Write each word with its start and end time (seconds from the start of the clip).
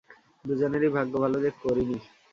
দুজনেরই 0.45 0.89
ভাগ্য 0.95 1.13
ভাল 1.21 1.33
যে 1.43 1.49
করিনি। 1.61 1.97